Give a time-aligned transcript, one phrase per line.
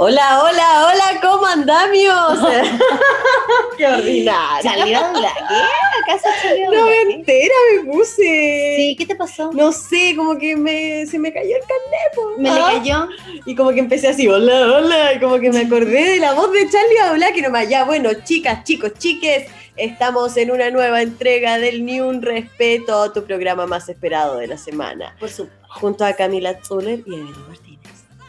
[0.00, 2.38] Hola, hola, hola, ¿cómo andamios?
[3.76, 4.62] Qué ordinaria.
[4.62, 6.12] ¿Salieron la qué?
[6.12, 8.74] ¿Acaso salieron No la me entera, me puse.
[8.76, 9.50] Sí, ¿qué te pasó?
[9.52, 12.38] No sé, como que me, se me cayó el carnet.
[12.38, 12.54] Me Ah.
[12.72, 13.08] le cayó.
[13.44, 16.52] Y como que empecé así, hola, hola, y como que me acordé de la voz
[16.52, 19.46] de Charlie Aula, que nomás, ya, bueno, chicas, chicos, chiques,
[19.76, 24.58] estamos en una nueva entrega del Ni Un Respeto, tu programa más esperado de la
[24.58, 25.48] semana, Por su.
[25.68, 27.77] junto a Camila Zuller y Evelyn Martínez.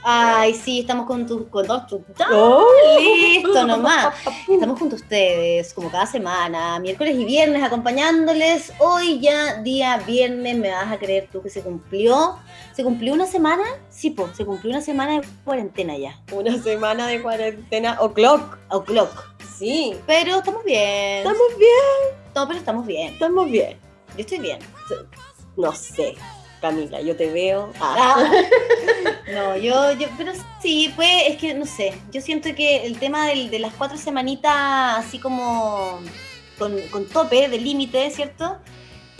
[0.03, 1.49] Ay, sí, estamos con tu.
[1.49, 2.65] Con dos, tu- Oh.
[2.99, 4.13] Listo nomás.
[4.47, 8.71] Estamos junto a ustedes, como cada semana, miércoles y viernes, acompañándoles.
[8.79, 12.37] Hoy ya, día viernes, me vas a creer tú que se cumplió.
[12.73, 13.63] ¿Se cumplió una semana?
[13.89, 16.17] Sí, pues, se cumplió una semana de cuarentena ya.
[16.31, 18.57] Una semana de cuarentena o'clock.
[18.69, 19.09] O'clock.
[19.57, 21.17] Sí, Pero estamos bien.
[21.17, 23.13] estamos bien, No, pero estamos bien.
[23.13, 23.77] estamos bien.
[24.15, 24.59] Yo estoy bien.
[25.57, 26.15] No sé,
[26.61, 27.71] Camila, yo te veo.
[27.79, 27.95] Ah.
[28.17, 28.31] Ah.
[29.31, 33.27] No, yo, yo, pero sí, pues es que no sé, yo siento que el tema
[33.27, 35.99] del- de las cuatro semanitas así como
[36.57, 38.57] con, con tope, de límite, ¿cierto?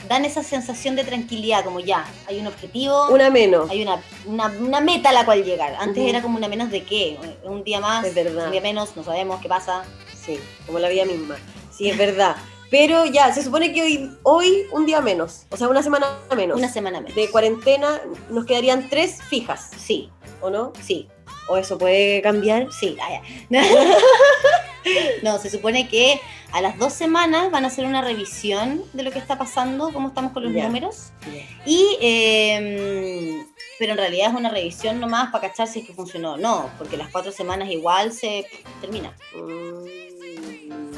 [0.08, 3.70] Dan esa sensación de tranquilidad, como ya, hay un objetivo, Una menos.
[3.70, 5.76] hay una, una, una meta a la cual llegar.
[5.80, 8.46] Antes era como una menos de qué, un día más, Es verdad.
[8.48, 9.84] un día menos, no sabemos qué pasa.
[10.20, 11.38] Sí, como la vida misma.
[11.72, 12.36] Sí, es verdad.
[12.70, 16.58] Pero ya, se supone que hoy, hoy un día menos, o sea, una semana menos.
[16.58, 17.16] Una semana menos.
[17.16, 20.10] de cuarentena nos quedarían tres fijas, Sí,
[20.42, 20.74] ¿o no?
[20.82, 21.08] sí,
[21.48, 22.72] ¿O eso puede cambiar?
[22.72, 23.22] Sí, ah.
[25.24, 26.20] No, se supone que
[26.52, 30.10] a las dos semanas van a hacer una revisión de lo que está pasando, cómo
[30.10, 31.12] estamos con los números.
[31.66, 33.44] Y, eh,
[33.78, 36.70] pero en realidad es una revisión nomás para cachar si es que funcionó o no,
[36.78, 38.46] porque las cuatro semanas igual se
[38.80, 39.16] termina.
[39.36, 40.89] Mm,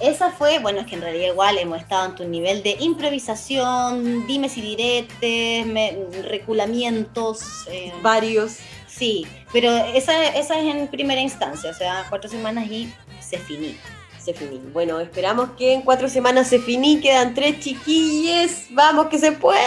[0.00, 4.26] Esa fue, bueno, es que en realidad igual hemos estado en tu nivel de improvisación,
[4.26, 7.40] dimes y diretes, me- reculamientos.
[7.70, 8.56] eh, Varios.
[8.86, 13.76] Sí, pero esa, esa es en primera instancia, o sea, cuatro semanas y se finí.
[14.18, 14.58] Se finí.
[14.72, 18.66] Bueno, esperamos que en cuatro semanas se finí, quedan tres chiquilles.
[18.70, 19.60] Vamos, que se puede.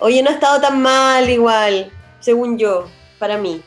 [0.00, 2.86] Oye, no ha estado tan mal igual, según yo,
[3.18, 3.62] para mí.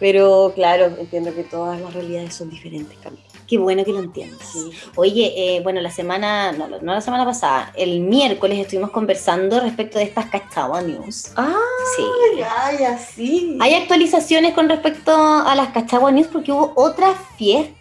[0.00, 3.22] Pero claro, entiendo que todas las realidades son diferentes, Camila.
[3.54, 4.52] Qué bueno que lo entiendas.
[4.96, 9.96] Oye, eh, bueno, la semana, no, no la semana pasada, el miércoles estuvimos conversando respecto
[10.00, 11.30] de estas Cachagua News.
[11.36, 11.54] Ah,
[11.96, 12.02] Sí.
[12.58, 13.58] ay, así.
[13.60, 17.72] Hay actualizaciones con respecto a las Cachagua News porque hubo otra fiesta,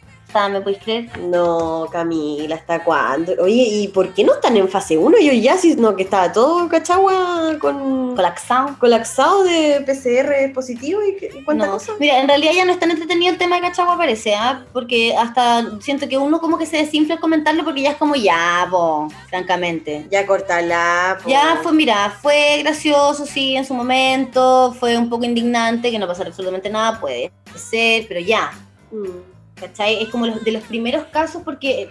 [0.50, 1.20] ¿me podéis creer?
[1.20, 3.34] No, Camila, ¿hasta cuándo?
[3.40, 5.18] Oye, ¿y por qué no están en fase 1?
[5.22, 8.76] Yo ya, si no, que estaba todo cachagua con Colapsado.
[8.80, 13.32] colapsado de PCR positivo y, y No, mira, en realidad ya no es tan entretenido
[13.32, 14.66] el tema de Cachagua, parece, ¿ah?
[14.74, 18.16] porque hasta siento que uno como que se desinfla al comentarlo porque ya es como
[18.16, 20.08] ya, po, francamente.
[20.12, 21.18] Ya cortala.
[21.24, 21.30] po.
[21.30, 26.08] Ya fue, mira, fue gracioso, sí, en su momento, fue un poco indignante, que no
[26.08, 28.52] pasara absolutamente nada, puede ser, pero ya,
[28.92, 29.33] Mm.
[29.68, 30.04] ¿Cachai?
[30.04, 31.90] Es como los, de los primeros casos porque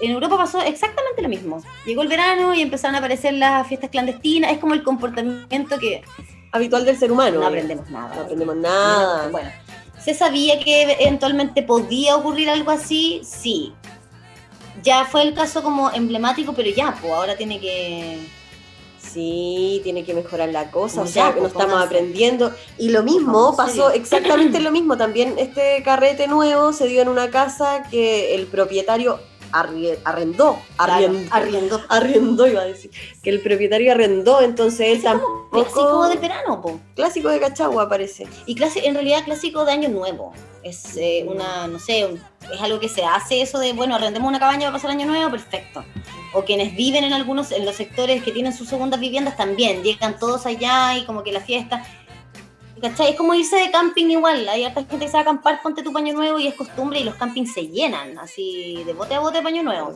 [0.00, 1.62] en Europa pasó exactamente lo mismo.
[1.86, 6.02] Llegó el verano y empezaron a aparecer las fiestas clandestinas, es como el comportamiento que
[6.54, 7.40] Habitual del ser humano.
[7.40, 7.48] no eh.
[7.48, 8.14] aprendemos nada.
[8.14, 9.28] No aprendemos nada.
[9.28, 9.50] Bueno,
[9.98, 13.22] ¿se sabía que eventualmente podía ocurrir algo así?
[13.24, 13.72] Sí.
[14.80, 18.24] Ya fue el caso como emblemático, pero ya, pues ahora tiene que...
[19.12, 21.86] Sí, tiene que mejorar la cosa, o sea, que pues, no estamos pónganse.
[21.86, 22.52] aprendiendo.
[22.78, 24.96] Y lo mismo pasó, exactamente lo mismo.
[24.96, 29.20] También este carrete nuevo se dio en una casa que el propietario
[29.54, 30.58] arrendó, arrendó,
[31.30, 31.80] Arriendo.
[31.88, 32.90] arrendó, iba a decir,
[33.22, 35.50] que el propietario arrendó, entonces él tampoco...
[35.50, 36.80] Clásico de verano, po.
[36.96, 38.26] Clásico de Cachagua, parece.
[38.46, 40.32] Y clase, en realidad clásico de año nuevo.
[40.64, 42.20] Es eh, una, no sé, un-
[42.52, 45.30] es algo que se hace eso de, bueno, arrendemos una cabaña para pasar año nuevo,
[45.30, 45.84] perfecto.
[46.32, 50.18] O quienes viven en algunos, en los sectores que tienen sus segundas viviendas también, llegan
[50.18, 51.84] todos allá y como que la fiesta.
[52.80, 53.10] ¿Cachai?
[53.10, 54.48] Es como irse de camping igual.
[54.48, 56.98] Hay harta gente que se va a acampar, ponte tu paño nuevo y es costumbre
[57.00, 59.94] y los campings se llenan, así de bote a bote paño nuevo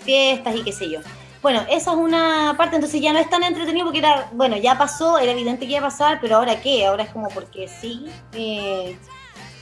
[0.00, 1.00] fiestas y qué sé yo.
[1.42, 4.78] Bueno, esa es una parte, entonces ya no es tan entretenido porque era, bueno, ya
[4.78, 8.06] pasó, era evidente que iba a pasar, pero ahora qué, ahora es como porque sí,
[8.32, 8.96] eh,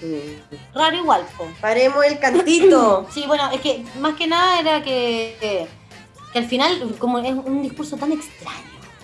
[0.03, 0.75] Mm.
[0.77, 1.23] raro igual.
[1.37, 1.47] po.
[1.61, 3.07] Paremos el cantito.
[3.13, 5.67] Sí, bueno, es que más que nada era que, que,
[6.33, 8.59] que al final, como es un discurso tan extraño,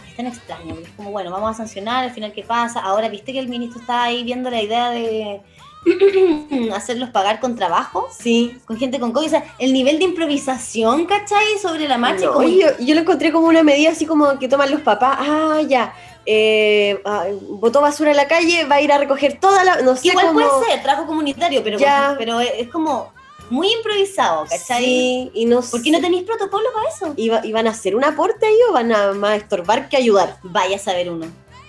[0.08, 3.08] es tan extraño, porque es como, bueno, vamos a sancionar, al final qué pasa, ahora
[3.08, 5.40] viste que el ministro está ahí viendo la idea de
[6.74, 8.08] hacerlos pagar con trabajo.
[8.16, 8.56] Sí.
[8.64, 11.58] Con gente con COVID, o sea, el nivel de improvisación, ¿cachai?
[11.60, 12.26] Sobre la marcha.
[12.26, 15.16] No, como- yo, yo lo encontré como una medida así como que toman los papás.
[15.20, 15.94] Ah, ya.
[16.26, 17.00] Eh,
[17.48, 19.82] botó basura en la calle, va a ir a recoger toda la.
[19.82, 20.40] No sé Igual cómo.
[20.40, 22.14] puede ser, trabajo comunitario, pero, Ya.
[22.18, 23.12] pero es como
[23.48, 24.84] muy improvisado, ¿cachai?
[24.84, 27.14] Sí, y no ¿Por qué no tenéis protocolo para eso?
[27.16, 29.96] ¿Y, va- y van a hacer un aporte ahí o van a más estorbar que
[29.96, 30.36] ayudar?
[30.42, 31.26] Vaya a saber uno.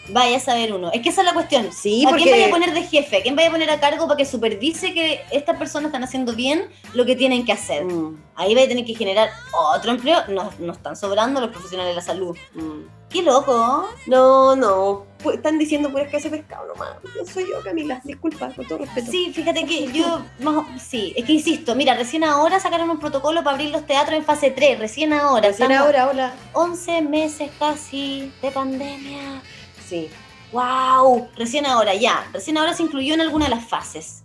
[0.09, 0.91] Vaya a saber uno.
[0.91, 1.71] Es que esa es la cuestión.
[1.73, 2.23] Sí, ¿A porque...
[2.23, 3.17] quién vaya a poner de jefe?
[3.17, 6.33] ¿A quién vaya a poner a cargo para que supervise que estas personas están haciendo
[6.33, 7.83] bien lo que tienen que hacer?
[7.85, 9.29] Mm, Ahí vaya a tener que generar
[9.75, 10.19] otro empleo.
[10.29, 12.37] No, no están sobrando los profesionales de la salud.
[12.53, 12.97] mm.
[13.09, 13.87] Qué loco.
[14.05, 15.05] No, no.
[15.33, 16.89] Están diciendo puras que hace pescado nomás.
[17.17, 18.01] No soy yo, Camila.
[18.03, 19.09] Disculpa, con todo respeto.
[19.09, 23.45] Sí, fíjate que yo, más sí, es que insisto, mira, recién ahora sacaron un protocolo
[23.45, 25.47] para abrir los teatros en fase 3, recién ahora.
[25.47, 26.33] Recién ahora, hola.
[26.51, 29.41] 11 meses casi de pandemia.
[29.87, 30.09] Sí.
[30.51, 31.29] ¡Wow!
[31.35, 32.27] Recién ahora, ya.
[32.33, 34.23] Recién ahora se incluyó en alguna de las fases.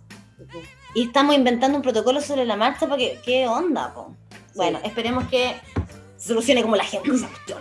[0.95, 3.19] Y estamos inventando un protocolo sobre la marcha para que.
[3.23, 4.15] ¿Qué onda, po?
[4.55, 5.55] Bueno, esperemos que
[6.23, 7.09] se solucione como la gente.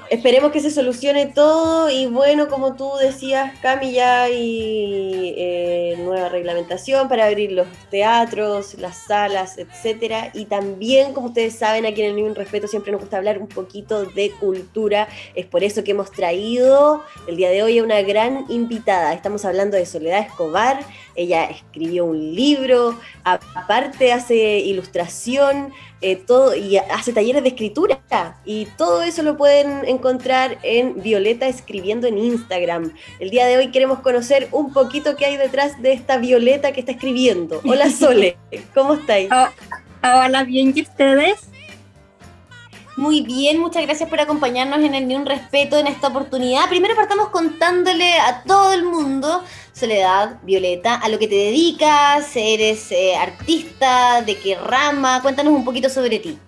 [0.09, 6.29] Esperemos que se solucione todo y bueno, como tú decías, Cami, ya hay eh, nueva
[6.29, 10.31] reglamentación para abrir los teatros, las salas, etcétera.
[10.33, 13.39] Y también, como ustedes saben, aquí en el Ni Un Respeto siempre nos gusta hablar
[13.39, 15.09] un poquito de cultura.
[15.35, 19.13] Es por eso que hemos traído el día de hoy a una gran invitada.
[19.13, 20.85] Estamos hablando de Soledad Escobar.
[21.17, 28.03] Ella escribió un libro, aparte hace ilustración, eh, todo y hace talleres de escritura
[28.45, 32.93] y todo eso lo pueden encontrar en Violeta escribiendo en Instagram.
[33.21, 36.81] El día de hoy queremos conocer un poquito qué hay detrás de esta Violeta que
[36.81, 37.61] está escribiendo.
[37.65, 38.37] Hola Sole,
[38.75, 39.31] ¿cómo estáis?
[40.03, 41.52] Hola, bien, ¿y ustedes?
[42.97, 46.69] Muy bien, muchas gracias por acompañarnos en el Ni Un Respeto en esta oportunidad.
[46.69, 49.43] Primero partamos contándole a todo el mundo,
[49.73, 55.65] Soledad, Violeta, a lo que te dedicas, eres eh, artista, de qué rama, cuéntanos un
[55.65, 56.39] poquito sobre ti.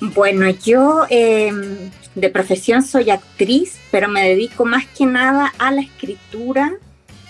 [0.00, 1.50] Bueno, yo eh,
[2.14, 6.72] de profesión soy actriz, pero me dedico más que nada a la escritura,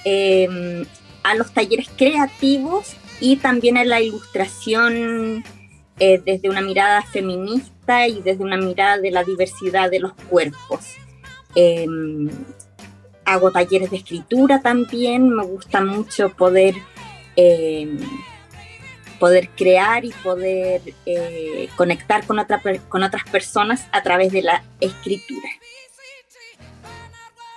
[0.05, 0.85] eh,
[1.23, 5.45] a los talleres creativos y también a la ilustración
[5.99, 10.81] eh, desde una mirada feminista y desde una mirada de la diversidad de los cuerpos.
[11.55, 11.87] Eh,
[13.25, 16.75] hago talleres de escritura también, me gusta mucho poder...
[17.37, 17.97] eh,
[19.19, 24.65] poder crear y poder eh, conectar con, otra, con otras personas a través de la
[24.81, 25.49] escritura.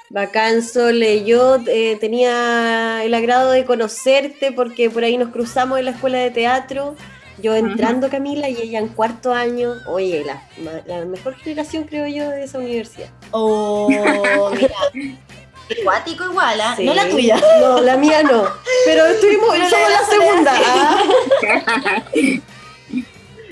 [0.10, 5.86] Bacán Sole, yo eh, tenía el agrado de conocerte porque por ahí nos cruzamos en
[5.86, 6.95] la escuela de teatro.
[7.42, 10.42] Yo entrando Camila y ella en cuarto año, oye, la,
[10.88, 13.10] la mejor generación creo yo de esa universidad.
[13.31, 13.89] Oh,
[14.56, 14.75] mira.
[15.80, 16.74] Acuático igual, ¿ah?
[16.75, 16.86] Sí.
[16.86, 17.39] No la tuya.
[17.60, 18.45] No, la mía no.
[18.86, 20.54] Pero estuvimos, somos la segunda.
[20.66, 21.04] ah.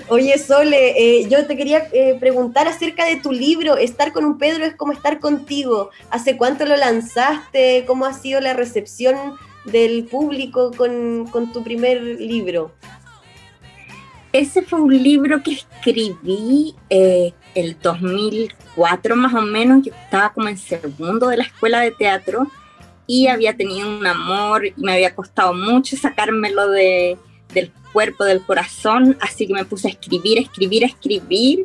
[0.07, 4.37] Oye, Sole, eh, yo te quería eh, preguntar acerca de tu libro, Estar con un
[4.37, 5.89] Pedro es como estar contigo.
[6.11, 7.85] ¿Hace cuánto lo lanzaste?
[7.87, 9.35] ¿Cómo ha sido la recepción
[9.65, 12.71] del público con, con tu primer libro?
[14.35, 19.85] Ese fue un libro que escribí eh, el 2004 más o menos.
[19.85, 22.45] Yo estaba como en segundo de la escuela de teatro
[23.07, 27.17] y había tenido un amor y me había costado mucho sacármelo de,
[27.53, 29.17] del cuerpo, del corazón.
[29.21, 31.63] Así que me puse a escribir, escribir, escribir.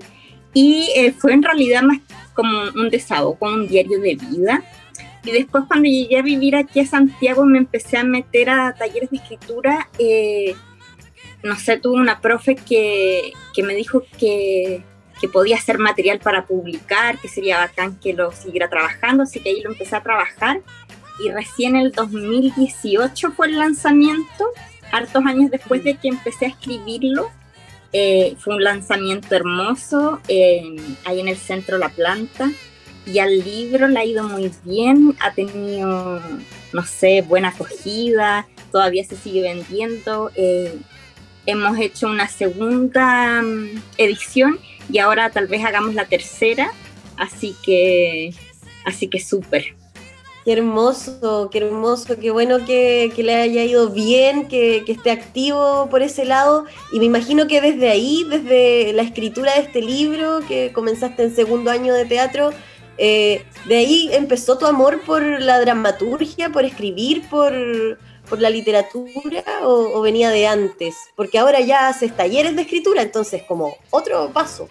[0.55, 1.99] Y eh, fue en realidad más
[2.35, 4.63] como un desahogo, un diario de vida.
[5.25, 9.11] Y después cuando llegué a vivir aquí a Santiago me empecé a meter a talleres
[9.11, 9.89] de escritura.
[9.99, 10.55] eh,
[11.43, 14.83] no sé, tuve una profe que, que me dijo que,
[15.21, 19.51] que podía hacer material para publicar, que sería bacán que lo siguiera trabajando, así que
[19.51, 20.63] ahí lo empecé a trabajar.
[21.23, 24.47] Y recién el 2018 fue el lanzamiento,
[24.91, 27.31] hartos años después de que empecé a escribirlo.
[27.93, 32.51] Eh, fue un lanzamiento hermoso eh, ahí en el centro La Planta.
[33.05, 36.21] Y al libro le ha ido muy bien, ha tenido,
[36.73, 40.31] no sé, buena acogida, todavía se sigue vendiendo.
[40.35, 40.79] eh,
[41.51, 44.59] hemos hecho una segunda mm, edición
[44.91, 46.73] y ahora tal vez hagamos la tercera,
[47.17, 48.35] así que,
[48.85, 49.77] así que súper.
[50.45, 55.89] Qué hermoso, qué hermoso, qué bueno que, le haya ido bien, que, que esté activo
[55.91, 56.65] por ese lado.
[56.93, 61.37] Y me imagino que desde ahí, desde la escritura de este libro, que comenzaste en
[61.37, 62.53] segundo año de teatro,
[63.03, 67.99] eh, de ahí empezó tu amor por la dramaturgia, por escribir, por,
[68.31, 70.95] por la literatura, o, venía de antes?
[71.17, 74.69] Porque ahora ya haces talleres de escritura, entonces como otro paso.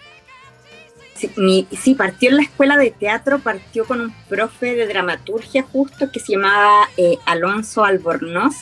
[1.14, 5.62] Sí, mi- sí, partió en la escuela de teatro, partió con un profe de dramaturgia
[5.62, 8.56] justo que se llamaba eh, Alonso Albornoz.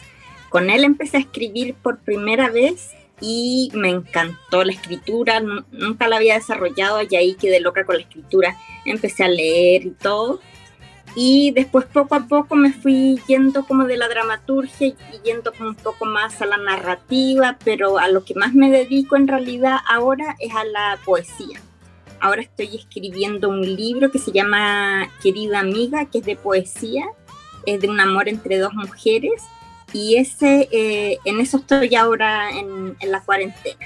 [0.51, 2.91] Con él empecé a escribir por primera vez
[3.21, 7.97] y me encantó la escritura, nu- nunca la había desarrollado y ahí quedé loca con
[7.97, 10.41] la escritura, empecé a leer y todo.
[11.15, 15.71] Y después poco a poco me fui yendo como de la dramaturgia y yendo como
[15.71, 19.79] un poco más a la narrativa, pero a lo que más me dedico en realidad
[19.89, 21.61] ahora es a la poesía
[22.21, 27.07] ahora estoy escribiendo un libro que se llama Querida Amiga, que es de poesía,
[27.67, 29.45] es de un amor entre dos mujeres,
[29.93, 33.79] y ese, eh, en eso estoy ahora en, en la cuarentena.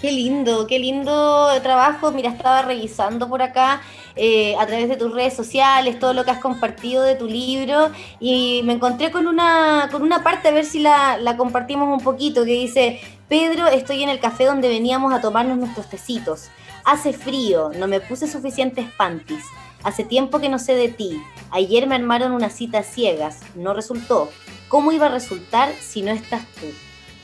[0.00, 2.10] Qué lindo, qué lindo trabajo.
[2.10, 3.82] Mira, estaba revisando por acá
[4.16, 7.90] eh, a través de tus redes sociales todo lo que has compartido de tu libro
[8.20, 12.04] y me encontré con una, con una parte, a ver si la, la compartimos un
[12.04, 16.48] poquito, que dice, Pedro, estoy en el café donde veníamos a tomarnos nuestros tecitos.
[16.84, 19.44] Hace frío, no me puse suficientes panties.
[19.84, 21.20] Hace tiempo que no sé de ti.
[21.50, 23.40] Ayer me armaron una cita ciegas.
[23.54, 24.30] No resultó.
[24.68, 26.66] ¿Cómo iba a resultar si no estás tú?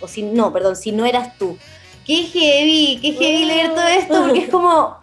[0.00, 1.57] O si no, perdón, si no eras tú
[2.09, 4.97] qué heavy, qué heavy leer todo esto, porque es como.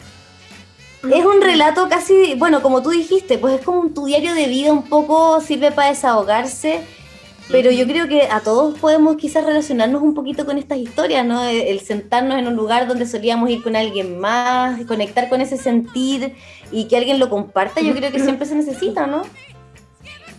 [1.14, 4.48] Es un relato casi, bueno, como tú dijiste, pues es como un, tu diario de
[4.48, 6.82] vida, un poco sirve para desahogarse,
[7.50, 11.44] pero yo creo que a todos podemos quizás relacionarnos un poquito con estas historias, ¿no?
[11.44, 16.34] El, sentarnos en un lugar donde solíamos ir con alguien más, conectar con ese sentir
[16.72, 19.24] y que alguien lo comparta, yo creo que siempre se necesita, ¿no?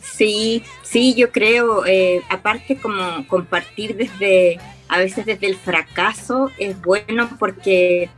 [0.02, 4.58] Sí, sí, yo creo, eh, aparte como compartir desde
[4.88, 8.08] a veces desde el fracaso es bueno porque,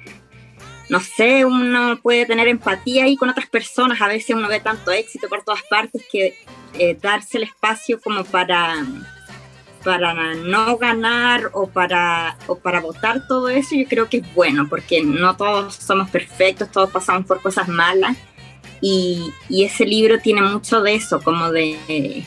[0.88, 4.90] no sé, uno puede tener empatía ahí con otras personas, a veces uno ve tanto
[4.90, 6.34] éxito por todas partes que
[6.78, 8.84] eh, darse el espacio como para
[9.84, 14.68] para no ganar o para, o para votar todo eso, yo creo que es bueno,
[14.68, 18.16] porque no todos somos perfectos, todos pasamos por cosas malas.
[18.80, 22.24] Y, y ese libro tiene mucho de eso, como de,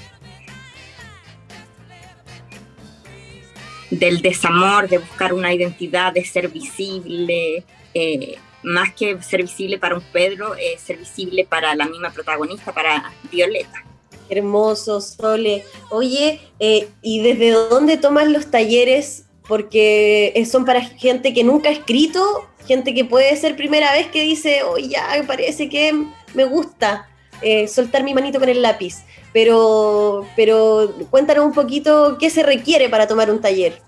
[3.89, 7.63] del desamor, de buscar una identidad, de ser visible,
[7.93, 12.73] eh, más que ser visible para un Pedro, es ser visible para la misma protagonista,
[12.73, 13.83] para Violeta.
[14.29, 15.65] Hermoso, Sole.
[15.89, 19.25] Oye, eh, ¿y desde dónde toman los talleres?
[19.47, 24.21] Porque son para gente que nunca ha escrito, gente que puede ser primera vez que
[24.21, 27.09] dice, oye, ya parece que me gusta
[27.41, 29.03] eh, soltar mi manito con el lápiz
[29.33, 33.81] pero, pero cuéntanos un poquito qué se requiere para tomar un taller.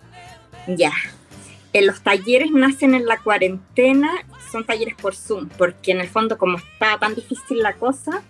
[0.68, 0.92] Ya.
[1.82, 4.12] Los talleres nacen en la cuarentena,
[4.52, 8.24] son talleres por Zoom, porque en el fondo como está tan difícil la cosa,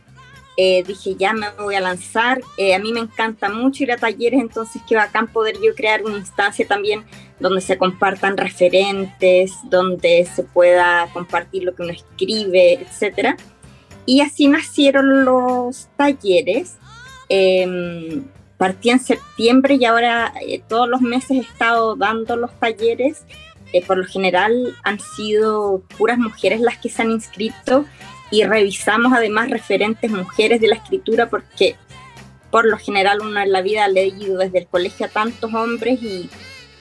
[0.56, 2.42] eh, dije ya me voy a lanzar.
[2.58, 6.04] Eh, a mí me encanta mucho ir a talleres, entonces qué bacán poder yo crear
[6.04, 7.04] una instancia también
[7.40, 13.36] donde se compartan referentes, donde se pueda compartir lo que uno escribe, etc.
[14.06, 16.78] Y así nacieron los talleres.
[17.30, 18.22] Eh,
[18.64, 23.26] partí en septiembre y ahora eh, todos los meses he estado dando los talleres.
[23.74, 27.84] Eh, por lo general han sido puras mujeres las que se han inscrito
[28.32, 31.76] y revisamos además referentes mujeres de la escritura porque
[32.52, 36.02] por lo general uno en la vida ha leído desde el colegio a tantos hombres
[36.02, 36.30] y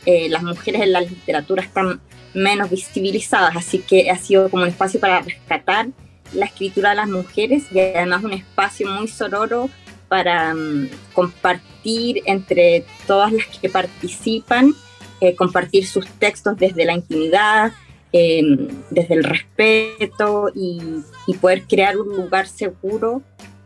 [0.06, 2.00] eh, las mujeres en la literatura están
[2.32, 5.88] menos visibilizadas, así que ha sido como un espacio para rescatar
[6.32, 9.68] la escritura de las mujeres y además un espacio muy sororo
[10.08, 14.74] para mm, compartir entre todas las que participan,
[15.20, 17.72] eh, compartir sus textos desde la intimidad,
[18.12, 21.04] em, desde el respeto y,
[21.40, 23.22] poder crear un lugar seguro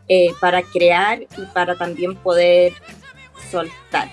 [0.07, 2.73] eh, para crear y para también poder
[3.51, 4.09] soltar.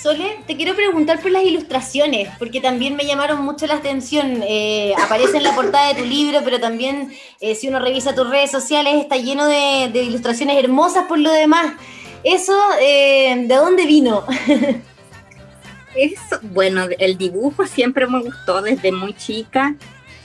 [0.00, 4.42] Sole, te quiero preguntar por las ilustraciones, porque también me llamaron mucho la atención.
[4.48, 8.30] Eh, aparece en la portada de tu libro, pero también eh, si uno revisa tus
[8.30, 11.74] redes sociales está lleno de, ilustraciones hermosas por lo demás.
[12.22, 14.24] ¿Eso eh, de dónde vino?
[15.94, 19.74] Eso, bueno, el dibujo siempre me gustó desde muy chica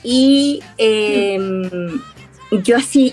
[0.02, 2.00] y em,
[2.62, 3.12] yo así,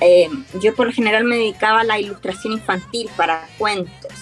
[0.00, 4.12] em, yo por lo general me dedicaba a la ilustración infantil para cuentos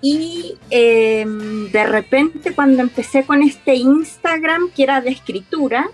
[0.00, 5.90] y em, de repente cuando empecé con este Instagram, que era de escritura,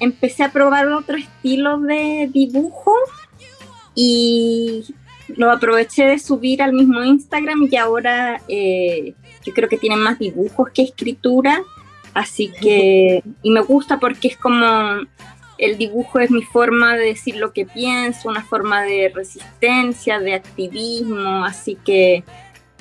[0.00, 2.94] empecé a probar otro estilo de dibujo
[3.94, 4.84] y
[5.36, 10.18] lo aproveché de subir al mismo Instagram y ahora eh, yo creo que tiene más
[10.18, 11.62] dibujos que escritura,
[12.14, 14.56] así que, y me gusta porque es como,
[15.58, 20.34] el dibujo es mi forma de decir lo que pienso, una forma de resistencia, de
[20.34, 22.24] activismo, así que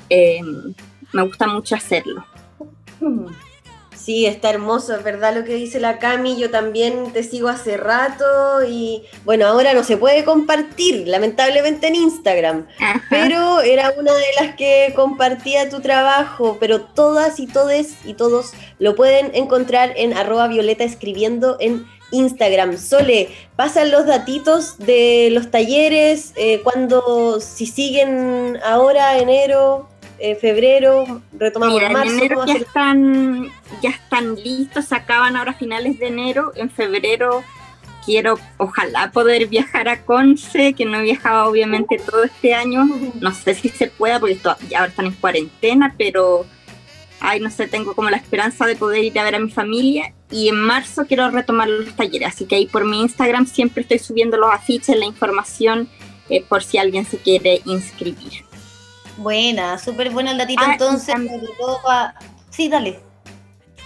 [0.10, 0.42] eh,
[1.14, 2.26] me gusta mucho hacerlo.
[4.04, 7.78] Sí, está hermoso, es verdad lo que dice la Cami, yo también te sigo hace
[7.78, 8.26] rato
[8.68, 12.68] y bueno, ahora no se puede compartir, lamentablemente en Instagram,
[13.12, 18.54] pero era una de las que compartía tu trabajo, pero todas y todes y todos
[18.80, 22.80] lo pueden encontrar en arroba violeta escribiendo en Instagram.
[22.80, 29.91] Sole, pasan los datitos de los talleres, eh, cuando, si siguen ahora, enero,
[30.22, 32.14] en febrero, retomamos Mira, en en marzo.
[32.14, 32.68] enero ¿cómo ya hacer?
[32.68, 33.48] están,
[33.82, 36.52] ya están listos, se acaban ahora finales de enero.
[36.56, 37.44] En febrero
[38.06, 42.88] quiero, ojalá, poder viajar a Conce, que no he viajado obviamente todo este año.
[43.20, 46.46] No sé si se pueda porque ya ahora están en cuarentena, pero
[47.20, 50.14] ay, no sé, tengo como la esperanza de poder ir a ver a mi familia.
[50.32, 54.00] Y en marzo quiero retomar los talleres, así que ahí por mi Instagram siempre estoy
[54.00, 55.90] subiendo los afiches, la información,
[56.30, 58.51] eh, por si alguien se quiere inscribir.
[59.22, 61.14] Buena, súper buena el datito Ah, entonces.
[61.14, 61.42] también-
[61.84, 62.16] pa-
[62.50, 63.00] Sí, dale.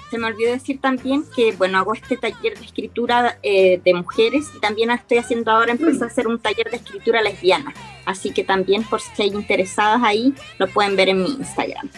[0.10, 4.46] Se me olvidó decir también que, bueno, hago este taller de escritura eh, de mujeres
[4.56, 7.74] y también estoy haciendo ahora, empecé a hacer un taller de escritura lesbiana.
[8.06, 11.90] Así que también, por si hay interesadas ahí, lo pueden ver en mi Instagram.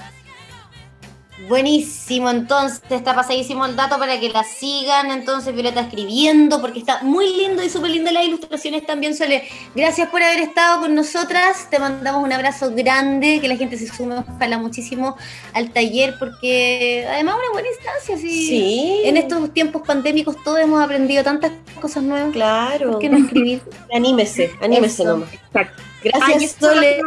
[1.47, 5.11] Buenísimo, entonces está pasadísimo el dato para que la sigan.
[5.11, 9.43] Entonces, Violeta escribiendo, porque está muy lindo y súper linda las ilustraciones también, Sole.
[9.73, 11.69] Gracias por haber estado con nosotras.
[11.69, 15.15] Te mandamos un abrazo grande, que la gente se sume, ojalá muchísimo
[15.53, 18.17] al taller, porque además una buena instancia.
[18.17, 18.47] Sí.
[18.47, 19.01] Sí.
[19.05, 22.33] En estos tiempos pandémicos todos hemos aprendido tantas cosas nuevas.
[22.33, 22.91] Claro.
[22.91, 23.61] ¿Por qué no escribir?
[23.93, 25.11] Anímese, anímese Eso.
[25.11, 25.33] nomás.
[25.33, 25.83] Exacto.
[26.13, 27.01] Gracias, Ah, Sole.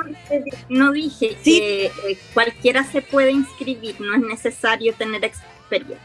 [0.69, 1.59] No dije Sí.
[1.61, 5.99] que eh, cualquiera se puede inscribir, no es necesario tener experiencia.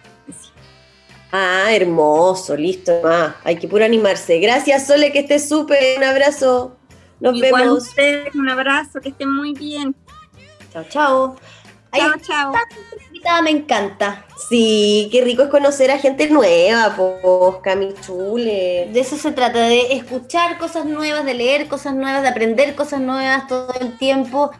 [1.31, 3.01] Ah, hermoso, listo.
[3.03, 4.39] Ah, hay que puro animarse.
[4.39, 5.97] Gracias, Sole, que estés súper.
[5.97, 6.77] Un abrazo.
[7.19, 7.87] Nos Igual a vemos.
[7.87, 9.95] ustedes, un abrazo, que estén muy bien.
[10.71, 11.35] Chao, chao.
[11.93, 12.53] Chao, chao.
[13.41, 14.25] Me encanta.
[14.49, 18.89] Sí, qué rico es conocer a gente nueva, pues, Camichule.
[18.91, 23.01] De eso se trata, de escuchar cosas nuevas, de leer cosas nuevas, de aprender cosas
[23.01, 24.51] nuevas todo el tiempo.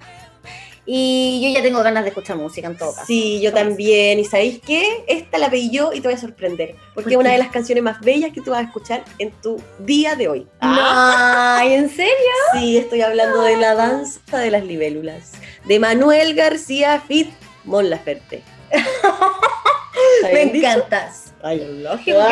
[0.88, 3.08] Y yo ya tengo ganas de escuchar música en todo caso.
[3.08, 4.20] Sí, yo también.
[4.20, 5.04] ¿Y sabéis qué?
[5.08, 6.76] Esta la pedí yo y te voy a sorprender.
[6.94, 9.32] Porque ¿Por es una de las canciones más bellas que tú vas a escuchar en
[9.42, 10.48] tu día de hoy.
[10.62, 12.14] Ah, Ay, ¿en serio?
[12.54, 15.32] Sí, estoy hablando de la danza de las libélulas.
[15.66, 17.30] De Manuel García Fit
[17.64, 18.44] Mon Laferte.
[18.78, 21.34] ¿Está Me encantas.
[21.44, 22.20] Ay, lógico.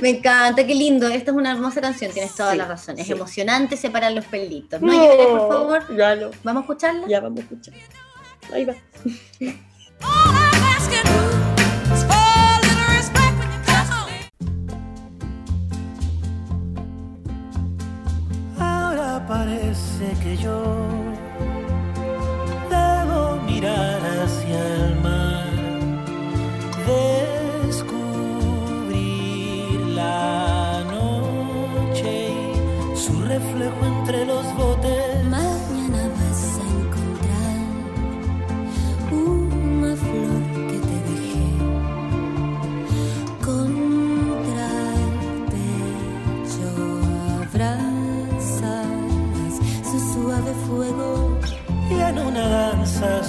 [0.00, 1.06] Me encanta, qué lindo.
[1.08, 2.98] Esta es una hermosa canción, tienes toda Sí, la razón.
[2.98, 3.12] Es sí.
[3.12, 4.80] emocionante separar los pelitos.
[4.80, 5.96] No llores, por favor.
[5.96, 6.30] Ya no.
[6.42, 7.06] ¿Vamos a escucharla?
[7.08, 7.74] Ya vamos a escuchar.
[8.52, 8.74] Ahí va.
[18.58, 20.86] Ahora parece que yo
[23.60, 25.50] mirar hacia el mar,
[27.66, 27.90] descubrir
[29.94, 32.34] la noche y
[32.96, 35.24] su reflejo entre los botes.
[35.24, 37.60] Mañana vas a encontrar
[39.12, 41.50] una flor que te dejé
[43.44, 44.68] contra
[45.04, 45.14] el
[45.52, 46.68] pecho.
[47.42, 49.52] Abrazas
[49.84, 51.08] su suave fuego,
[51.90, 53.22] Y en una danza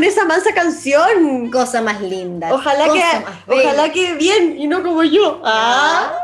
[0.00, 1.50] con esa mansa canción?
[1.50, 2.54] Cosa más linda.
[2.54, 3.02] Ojalá que,
[3.52, 5.42] ojalá que bien y no como yo.
[5.44, 6.18] Ah.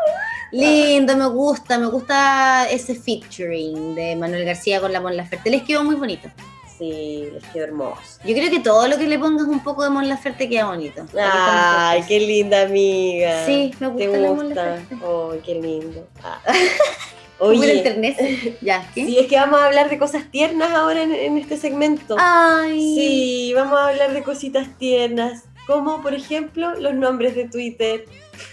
[0.50, 5.50] Lindo, me gusta, me gusta ese featuring de Manuel García con la Mon Laferte.
[5.50, 6.30] Les quedó muy bonito.
[6.78, 8.18] Sí, les quedó hermoso.
[8.24, 11.04] Yo creo que todo lo que le pongas un poco de Mon Laferte queda bonito.
[11.14, 13.44] Ay, qué linda amiga.
[13.44, 14.54] Sí, me gusta ¿Te la Mon?
[14.54, 14.94] Laferte.
[14.94, 16.06] Ay, qué lindo.
[16.24, 16.40] Ah.
[17.38, 18.56] Oye.
[18.60, 19.04] Ya, ¿qué?
[19.04, 22.16] sí, es que vamos a hablar de cosas tiernas ahora en, en este segmento.
[22.18, 22.78] Ay.
[22.78, 28.04] Sí, vamos a hablar de cositas tiernas, como por ejemplo los nombres de Twitter.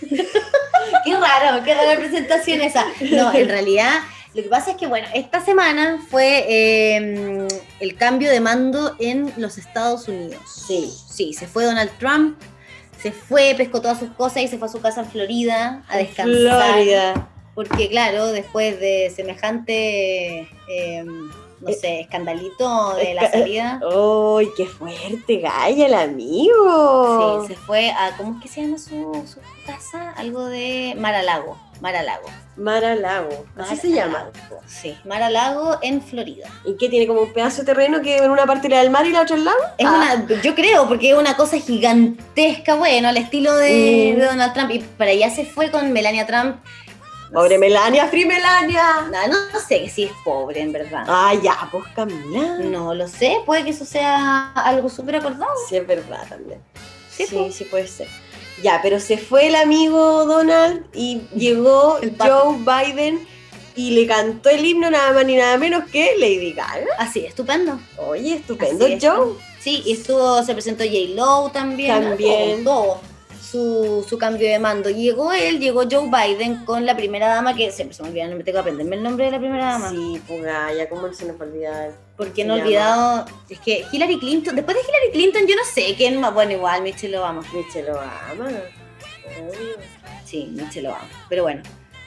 [1.05, 2.85] Qué raro, qué rara presentación esa.
[3.11, 4.01] No, en realidad,
[4.33, 7.47] lo que pasa es que, bueno, esta semana fue eh,
[7.79, 10.41] el cambio de mando en los Estados Unidos.
[10.45, 10.91] Sí.
[11.09, 12.37] Sí, se fue Donald Trump,
[13.01, 15.97] se fue, pescó todas sus cosas y se fue a su casa en Florida a
[15.97, 16.73] descansar.
[16.73, 17.29] Florida.
[17.55, 23.79] Porque, claro, después de semejante, eh, no sé, escandalito de la Esca- salida.
[24.37, 27.45] ¡Ay, qué fuerte, Gaya, el amigo!
[27.47, 30.11] Sí, se fue a, ¿cómo es que se llama su, su casa?
[30.17, 32.27] Algo de Maralago, Maralago.
[32.55, 34.29] Mar-a-Lago, así se llama.
[34.67, 36.47] Sí, Maralago en Florida.
[36.65, 38.91] ¿Y qué tiene como un pedazo de terreno que en una parte le da el
[38.91, 39.57] mar y la otra el lago?
[39.79, 40.17] Es Ah.
[40.27, 44.19] una, yo creo, porque es una cosa gigantesca, bueno, al estilo de, Mm.
[44.19, 44.69] de Donald Trump.
[44.71, 46.57] Y para allá se fue con Melania Trump.
[47.33, 49.07] Pobre Melania, Free Melania.
[49.11, 51.03] No, no, no sé si es pobre, en verdad.
[51.07, 52.59] Ah, ya, pues Camila.
[52.59, 55.51] No lo sé, puede que eso sea algo súper acordado.
[55.67, 56.61] Sí, es verdad también.
[57.09, 57.55] Sí, Sí, pues.
[57.55, 58.07] sí puede ser.
[58.61, 62.15] Ya, pero se fue el amigo Donald y llegó El.
[62.17, 63.27] Joe Biden
[63.75, 66.85] y le cantó el himno nada más ni nada menos que Lady Gaga.
[66.99, 67.79] Así, estupendo.
[67.97, 69.03] Oye, estupendo, Así es.
[69.03, 69.33] Joe.
[69.59, 70.95] Sí, y estuvo, se presentó J.
[71.15, 72.03] Lo también.
[72.03, 72.63] También.
[72.63, 73.12] Todo, todo.
[73.53, 74.89] Su, su cambio de mando.
[74.89, 78.35] Llegó él, llegó Joe Biden con la primera dama, que siempre se me olvida, no
[78.35, 79.91] me tengo que aprenderme el nombre de la primera dama.
[79.91, 81.91] Sí, pues ya, ¿cómo se nos va a olvidar?
[82.17, 85.93] Porque no he olvidado, es que Hillary Clinton, después de Hillary Clinton yo no sé
[85.95, 88.51] quién más, bueno igual Michelle Obama, Michelle Obama.
[90.25, 91.61] Sí, Michelle Obama, pero bueno,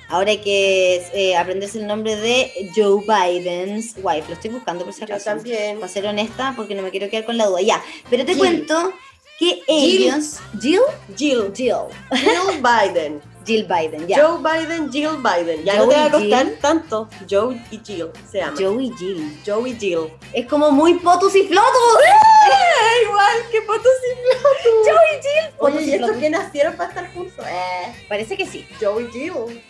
[0.08, 4.92] ahora hay que eh, aprenderse el nombre de Joe Biden's wife, lo estoy buscando por
[4.92, 5.78] si Yo acaso, también.
[5.78, 7.80] para ser honesta, porque no me quiero quedar con la duda, ya,
[8.10, 8.92] pero te cuento
[9.38, 9.62] que Jill.
[9.68, 10.80] ellos, Jill,
[11.16, 11.52] Jill.
[11.54, 13.22] Jill, Jill Biden.
[13.46, 15.64] Jill Biden, ya, Joe Biden, Jill Biden.
[15.64, 16.58] Ya no Joe te va a y costar Jill.
[16.58, 17.08] tanto.
[17.30, 18.56] Joe y Jill se llama.
[18.58, 19.98] Joe y Jill, Joe y Jill.
[20.32, 21.62] es como muy potus y flotus,
[23.04, 26.22] igual que Potos y Joe y Jill, Potus Oye, y ¿y estos Flotus.
[26.22, 27.46] que nacieron para estar juntos?
[27.48, 28.06] Eh.
[28.08, 29.62] parece que sí, Joe y Jill.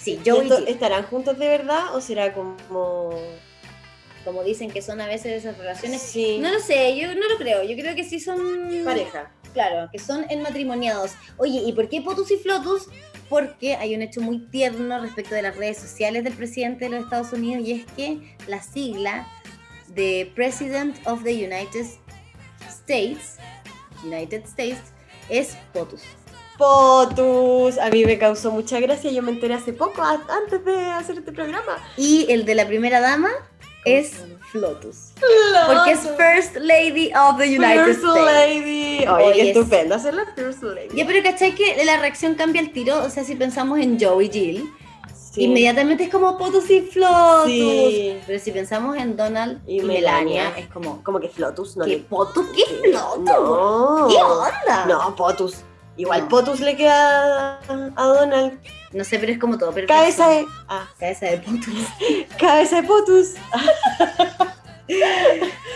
[0.00, 0.68] sí, ¿Y Joe y esto- Jill.
[0.68, 3.10] ¿Estarán juntos de verdad o será como.?
[4.24, 6.00] Como dicen que son a veces esas relaciones.
[6.00, 6.38] Sí.
[6.38, 7.62] No lo sé, yo no lo creo.
[7.62, 8.84] Yo creo que sí son.
[8.84, 9.32] Pareja.
[9.52, 11.12] Claro, que son enmatrimoniados.
[11.36, 12.88] Oye, ¿y por qué Potus y Flotus?
[13.28, 17.04] Porque hay un hecho muy tierno respecto de las redes sociales del presidente de los
[17.04, 19.28] Estados Unidos y es que la sigla
[19.88, 21.86] de President of the United
[22.68, 23.36] States,
[24.04, 24.80] United States,
[25.28, 26.02] es POTUS.
[26.58, 27.78] Potus.
[27.78, 29.10] A mí me causó mucha gracia.
[29.10, 31.76] Yo me enteré hace poco, antes de hacer este programa.
[31.96, 33.30] Y el de la primera dama
[33.84, 34.12] es
[34.50, 35.12] Flotus.
[35.66, 38.24] Porque es First Lady of the United First States.
[38.24, 38.98] Lady.
[39.06, 40.88] Oye, Oye, qué es- estupendo hacer la First Lady.
[40.94, 43.02] Ya, pero ¿cachai que la reacción cambia al tiro?
[43.02, 44.70] O sea, si pensamos en Joe y Jill,
[45.32, 45.44] Sí.
[45.44, 47.46] inmediatamente es como Potus y Flotus.
[47.50, 48.18] Sí.
[48.26, 50.58] Pero si pensamos en Donald y, Y Melania, Melania.
[50.58, 51.84] es como, Como que Flotus, ¿no?
[51.86, 52.46] ¿qué le- Potus?
[52.48, 52.74] ¿Qué Sí.
[52.90, 53.24] Flotus?
[53.24, 54.08] No.
[54.10, 54.84] ¿Qué onda?
[54.86, 55.56] No, Potus.
[55.96, 56.28] Igual No.
[56.28, 58.58] Potus le queda a, a Donald.
[58.92, 59.72] No sé, pero es como todo.
[59.72, 60.44] Pero Cabeza de.
[60.68, 61.86] Ah, Cabeza de Potus.
[62.38, 63.28] cabeza de Potus.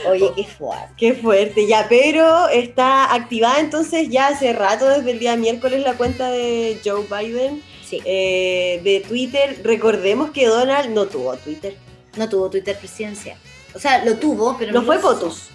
[0.08, 0.94] Oye, qué fuerte.
[0.96, 5.94] Qué fuerte, ya, pero está activada entonces ya hace rato, desde el día miércoles, la
[5.94, 9.60] cuenta de Joe Biden Sí, eh, de Twitter.
[9.62, 11.76] Recordemos que Donald no tuvo Twitter.
[12.16, 13.38] no tuvo Twitter presidencial.
[13.74, 15.20] O sea, lo tuvo, pero No fue lo usó.
[15.20, 15.48] Potus.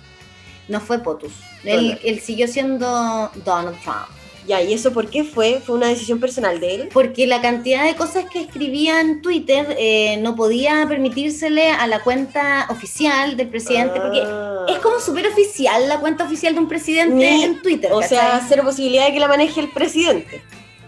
[0.69, 1.33] No fue Potus.
[1.63, 4.07] Él siguió siendo Donald Trump.
[4.47, 5.61] Ya, ¿y eso por qué fue?
[5.63, 6.89] ¿Fue una decisión personal de él?
[6.91, 12.01] Porque la cantidad de cosas que escribía en Twitter eh, no podía permitírsele a la
[12.01, 14.65] cuenta oficial del presidente, porque Ah.
[14.67, 17.91] es como súper oficial la cuenta oficial de un presidente Ni- en Twitter.
[17.93, 20.41] O sea, cero posibilidad de que la maneje el presidente.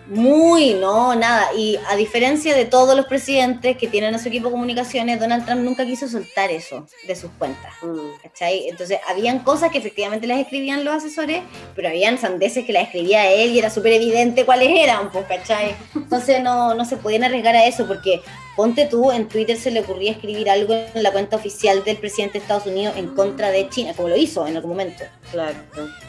[0.08, 1.54] Muy, no, nada.
[1.56, 5.46] Y a diferencia de todos los presidentes que tienen a su equipo de comunicaciones, Donald
[5.46, 7.74] Trump nunca quiso soltar eso de sus cuentas.
[7.82, 8.22] Mm.
[8.22, 8.68] ¿Cachai?
[8.68, 11.42] Entonces, habían cosas que efectivamente las escribían los asesores,
[11.76, 15.76] pero habían sandeces que las escribía él y era súper evidente cuáles eran, pues, ¿cachai?
[15.96, 18.22] Entonces, no, no se podían arriesgar a eso, porque
[18.56, 22.34] ponte tú, en Twitter se le ocurría escribir algo en la cuenta oficial del presidente
[22.34, 25.04] de Estados Unidos en contra de China, como lo hizo en algún momento.
[25.32, 25.58] Claro.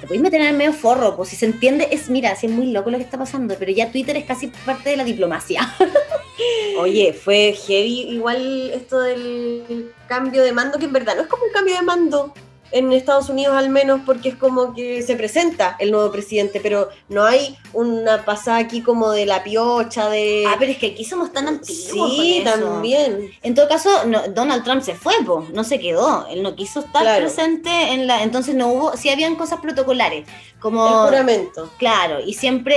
[0.00, 2.52] Te podéis meter en el medio forro, pues si se entiende, es, mira, si es
[2.52, 5.74] muy loco lo que está pasando, pero ya Twitter es casi parte de la diplomacia.
[6.78, 11.44] Oye, fue heavy igual esto del cambio de mando, que en verdad no es como
[11.44, 12.35] un cambio de mando.
[12.72, 16.88] En Estados Unidos al menos porque es como que se presenta el nuevo presidente, pero
[17.09, 20.44] no hay una pasada aquí como de la piocha de...
[20.48, 22.12] Ah, pero es que aquí somos tan antiguos.
[22.12, 22.66] sí, con eso.
[22.68, 23.31] también.
[23.42, 26.27] En todo caso, no- Donald Trump se fue, po, no se quedó.
[26.29, 27.20] Él no quiso estar Claro.
[27.24, 28.22] presente en la.
[28.22, 28.96] Entonces no hubo.
[28.96, 30.27] Sí habían cosas protocolares.
[30.64, 30.87] Como.
[30.88, 31.70] El juramento.
[31.77, 32.74] Claro, y siempre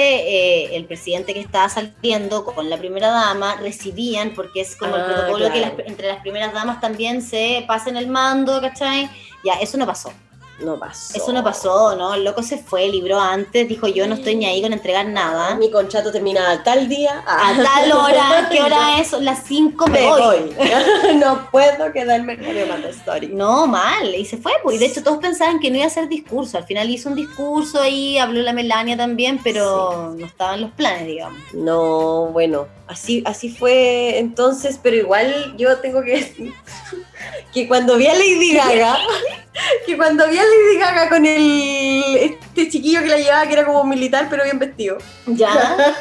[0.67, 5.01] eh, el presidente que estaba saliendo con la primera dama recibían, porque es como el
[5.03, 9.09] Ah, protocolo que las- entre las primeras damas también se pasen el mando, ¿cachai?
[9.45, 10.11] Ya, eso no pasó.
[10.59, 11.15] No pasó.
[11.15, 12.15] Eso no pasó, ¿no?
[12.15, 15.55] El loco se fue, libró antes, dijo yo no estoy ni ahí con entregar nada.
[15.55, 17.23] Mi contrato termina a tal día.
[17.27, 19.11] A tal hora, ¿qué hora es?
[19.13, 20.21] Las 5 me, voy.
[20.21, 20.55] voy.
[21.17, 23.27] no puedo quedarme con el story.
[23.27, 24.77] No, mal, y se fue, pues.
[24.77, 26.57] Y de hecho todos pensaban que no iba a hacer discurso.
[26.57, 31.05] Al final hizo un discurso ahí, habló la Melania también, pero no estaban los planes,
[31.05, 31.39] digamos.
[31.53, 36.53] No, bueno, así, así fue entonces, pero igual yo tengo que decir
[37.53, 38.97] que cuando vi a Lady Gaga,
[39.85, 43.65] que cuando vi a Lady Gaga con el este chiquillo que la llevaba, que era
[43.65, 44.97] como militar, pero bien vestido,
[45.27, 45.77] Ya.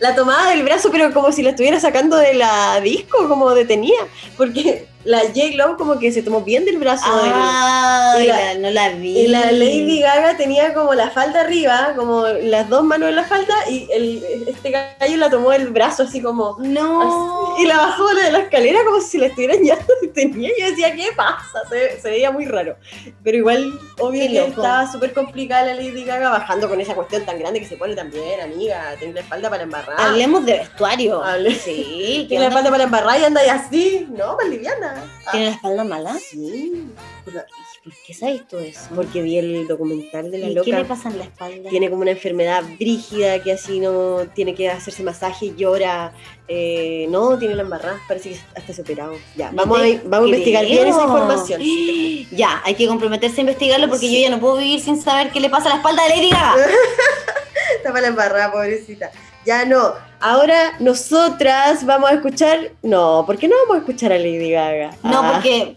[0.00, 4.00] la tomaba del brazo, pero como si la estuviera sacando de la disco, como detenía,
[4.36, 5.40] porque la J.
[5.54, 9.18] Lo como que se tomó bien del brazo Ah, y la- no la vi.
[9.20, 13.24] Y la Lady Gaga tenía como la falda arriba, como las dos manos en la
[13.24, 16.56] falda, y el, este gallo la tomó el brazo así como.
[16.60, 17.52] No.
[17.54, 19.78] así, y la bajó de la escalera como si la estuvieran ya
[20.14, 20.50] tenía.
[20.58, 21.60] Yo decía, ¿qué pasa?
[21.68, 22.76] Se, se veía muy raro.
[23.22, 27.38] Pero igual, obvio que estaba súper complicada la Lady Gaga bajando con esa cuestión tan
[27.38, 28.94] grande que se pone también, amiga.
[28.98, 30.00] Tiene la espalda para embarrar.
[30.00, 31.22] Hablemos de vestuario.
[31.22, 31.74] Hable- Sí.
[32.22, 34.06] ¿qué Tiene la espalda para embarrar y anda y así.
[34.10, 34.93] No, más liviana.
[35.26, 36.18] Ah, ¿Tiene la espalda mala?
[36.18, 36.86] sí.
[37.24, 38.80] ¿Por qué sabes tú eso?
[38.94, 40.64] Porque vi el documental de la ¿Y loca.
[40.64, 41.68] qué le pasa en la espalda?
[41.68, 46.14] tiene como una enfermedad brígida que así no tiene que hacerse masaje, llora,
[46.48, 49.14] eh, no, tiene la embarrada, parece que hasta se operado.
[49.36, 51.60] Ya, vamos, a, vamos a investigar bien esa información.
[52.34, 54.14] Ya, hay que comprometerse a investigarlo porque Sí.
[54.16, 56.30] yo ya no puedo vivir sin saber qué le pasa a la espalda de Lady
[56.30, 56.54] Gaga.
[57.76, 59.10] Está para la embarrada, pobrecita.
[59.46, 59.92] Ya no.
[60.20, 62.72] Ahora nosotras vamos a escuchar.
[62.82, 64.90] No, ¿por qué no vamos a escuchar a Lady Gaga?
[65.02, 65.76] No, Ah, porque.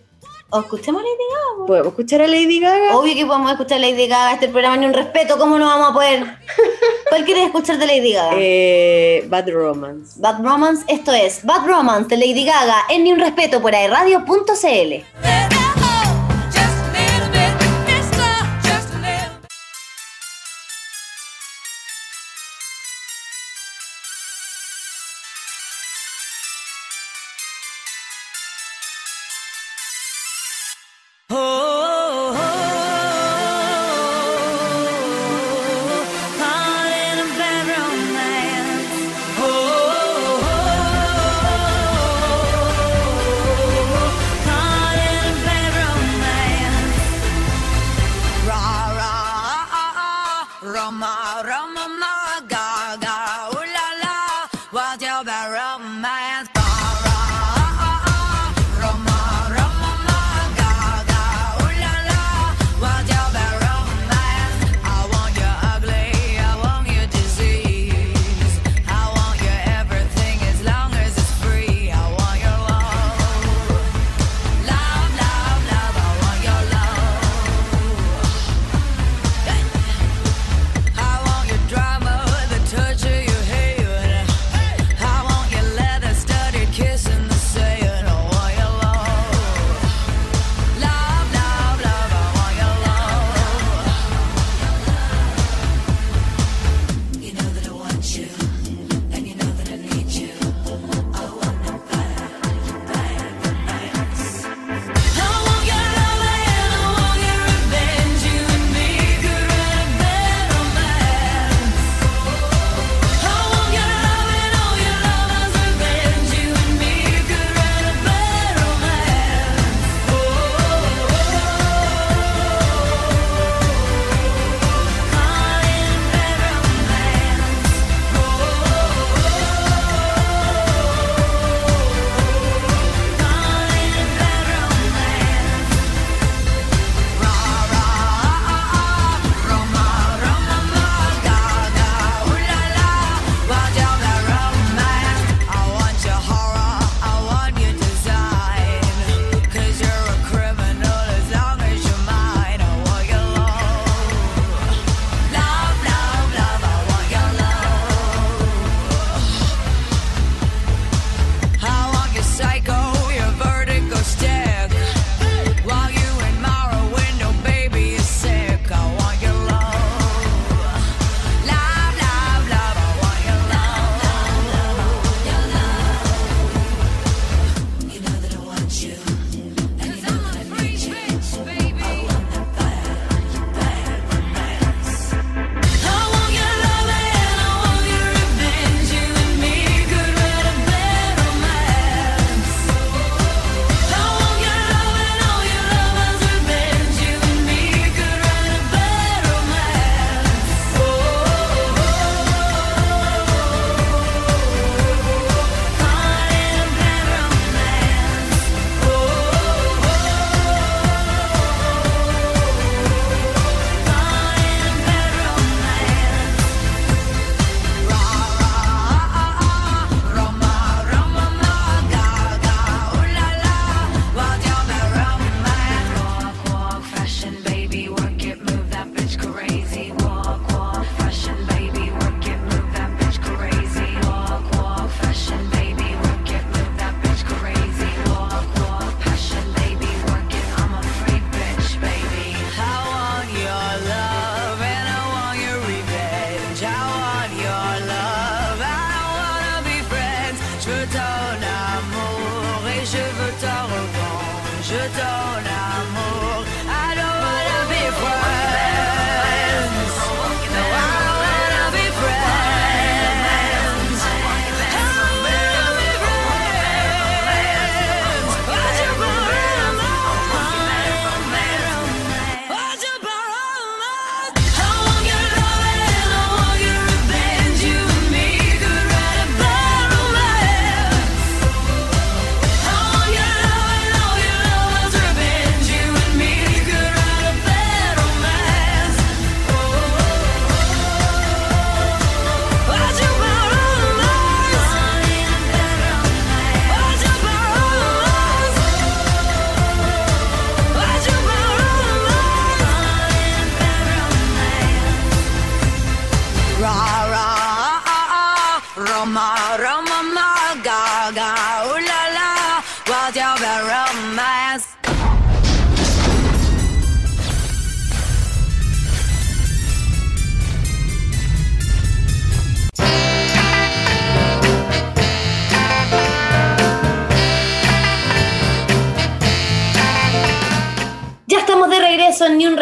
[0.50, 1.68] ¿O escuchemos a Lady Gaga?
[1.68, 2.98] ¿Podemos escuchar a Lady Gaga?
[2.98, 4.32] Obvio que podemos escuchar a Lady Gaga.
[4.34, 5.38] Este programa ni un respeto.
[5.38, 6.24] ¿Cómo no vamos a poder?
[7.10, 8.32] ¿Cuál quieres escuchar de Lady Gaga?
[8.38, 10.14] Eh, Bad Romance.
[10.22, 15.57] Bad Romance, esto es Bad Romance de Lady Gaga en Ni un Respeto por airradio.cl.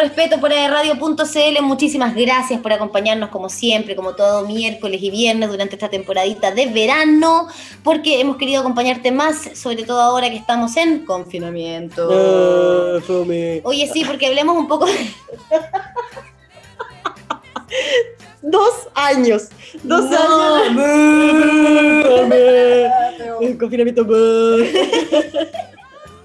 [0.06, 1.62] Respeto por Radio.cl.
[1.62, 6.66] Muchísimas gracias por acompañarnos como siempre, como todo miércoles y viernes durante esta temporadita de
[6.66, 7.48] verano,
[7.82, 12.06] porque hemos querido acompañarte más, sobre todo ahora que estamos en confinamiento.
[13.64, 14.86] Oye, sí, porque hablemos un poco.
[18.42, 19.48] Dos años.
[19.82, 20.54] Dos No.
[20.54, 20.86] años.
[23.40, 24.06] El confinamiento.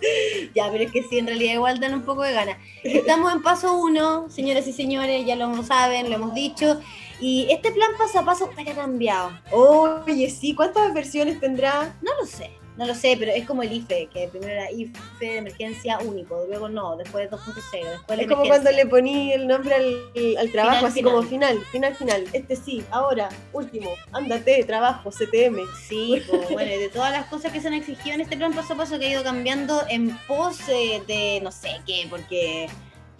[0.55, 2.57] Ya, pero es que sí, en realidad igual dan un poco de ganas.
[2.83, 6.79] Estamos en paso uno, señoras y señores, ya lo saben, lo hemos dicho.
[7.19, 9.31] Y este plan paso a paso está que ha cambiado.
[9.51, 11.95] Oye, sí, ¿cuántas versiones tendrá?
[12.01, 14.99] No lo sé, no lo sé, pero es como el IFE, que primero era IFE
[15.19, 19.47] de emergencia único, luego no, después 2.0, después la Es como cuando le poní el
[19.47, 21.13] nombre al, al trabajo, Final, así final.
[21.13, 22.23] como final, final, final.
[22.33, 25.59] Este sí, ahora, último, ándate, trabajo, CTM.
[25.87, 28.53] Sí, pues, bueno, y de todas las cosas que se han exigido en este plan
[28.53, 32.67] paso a paso que ha ido cambiando en pos de no sé qué, porque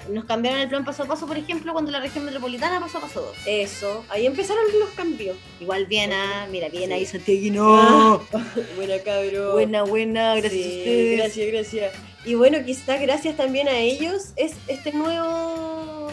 [0.09, 3.01] nos cambiaron el plan paso a paso, por ejemplo, cuando la región metropolitana pasó a
[3.01, 3.37] paso 2.
[3.45, 5.37] Eso, ahí empezaron los cambios.
[5.59, 7.01] Igual Viena, mira, Viena Sí.
[7.03, 8.21] y Santiaguino.
[8.75, 9.51] Buena cabrón.
[9.53, 11.17] Buena, buena, gracias Sí, a ustedes.
[11.17, 11.93] Gracias, gracias.
[12.25, 16.11] Y bueno, quizás gracias también a ellos es este nuevo.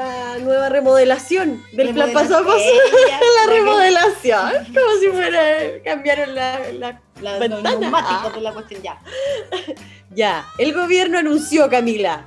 [0.00, 2.58] Esta nueva remodelación del plan paso a paso.
[3.46, 5.42] La remodelación, como si fuera.
[5.82, 7.70] Cambiaron la, la- La, Ventana.
[7.70, 8.32] los neumáticos Ah.
[8.34, 9.00] de la cuestión ya.
[10.14, 12.26] Ya, el gobierno anunció, Camila,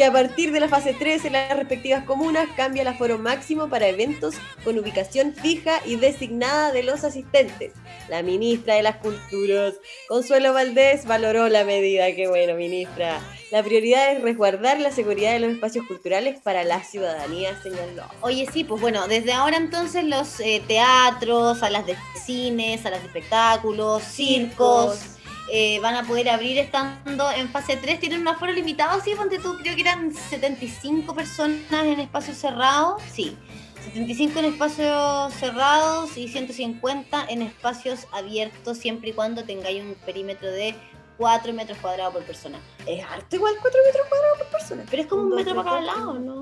[0.00, 3.68] que a partir de la fase 3 en las respectivas comunas cambia el aforo máximo
[3.68, 4.34] para eventos
[4.64, 7.74] con ubicación fija y designada de los asistentes.
[8.08, 9.74] La ministra de las Culturas,
[10.08, 12.14] Consuelo Valdés, valoró la medida.
[12.14, 13.20] Qué bueno, ministra.
[13.50, 18.04] La prioridad es resguardar la seguridad de los espacios culturales para la ciudadanía, señaló.
[18.22, 21.94] Oye, sí, pues bueno, desde ahora entonces los eh, teatros, salas de
[22.24, 25.19] cines, salas de espectáculos, circos,
[25.52, 27.98] eh, van a poder abrir estando en fase 3.
[28.00, 33.02] Tienen un aforo limitado, sí, ponte tú, creo que eran 75 personas en espacios cerrados,
[33.12, 33.36] sí.
[33.84, 40.50] 75 en espacios cerrados y 150 en espacios abiertos, siempre y cuando tengáis un perímetro
[40.50, 40.74] de
[41.20, 42.58] 4 metros cuadrados por persona.
[42.86, 44.84] Es harto igual 4 metros cuadrados por persona.
[44.88, 46.39] Pero es como un metro para cada lado, ¿no?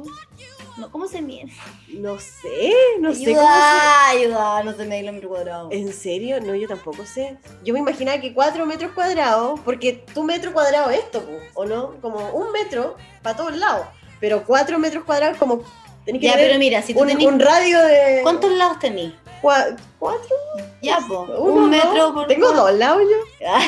[0.79, 1.47] No, ¿cómo se mide?
[1.89, 3.41] No sé, no sé cómo se...
[3.41, 5.69] ayuda, ayuda, no se mide el metro cuadrado.
[5.73, 6.41] ¿En serio?
[6.41, 7.37] No, yo tampoco sé.
[7.65, 11.25] Yo me imaginaba que 4 metros cuadrados, porque tu metro cuadrado es esto,
[11.55, 11.95] ¿o no?
[12.01, 13.87] Como un metro para todos lados.
[14.21, 15.63] Pero 4 metros cuadrados como...
[16.05, 17.27] Tenés que Ya, pero mira, si tú un, tenés...
[17.27, 18.21] un radio de...
[18.23, 19.13] ¿Cuántos lados tenés?
[19.43, 20.37] cua- ¿Cuatro?
[20.81, 20.99] Ya.
[21.09, 22.13] Uno, Un metro dos.
[22.13, 22.27] por...
[22.29, 23.17] Tengo dos lados yo.
[23.41, 23.59] Ya,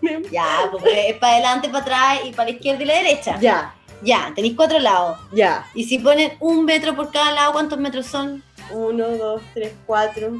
[0.00, 3.38] Tenemos- Ya, porque es para adelante, para atrás y para la izquierda y la derecha.
[3.40, 5.18] Ya, Ya, tenéis cuatro lados.
[5.32, 5.66] ya.
[5.74, 8.42] Y si ponen un metro por cada lado, ¿cuántos metros son?
[8.70, 10.32] Uno, dos, tres, cuatro.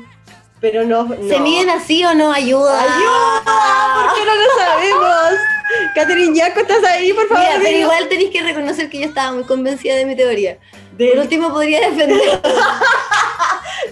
[0.61, 1.07] Pero no...
[1.09, 2.33] ¿Se miden así o no?
[2.33, 2.81] Ayuda.
[2.81, 3.95] ¡Ayuda!
[3.95, 5.41] ¿Por qué no lo sabemos?
[5.95, 7.13] Catherine Yaco, ¿estás ahí?
[7.13, 10.17] Por favor, Mira, pero igual tenéis que reconocer que yo estaba muy convencida de mi
[10.17, 10.59] teoría.
[10.97, 12.41] De- Por último, podría defender.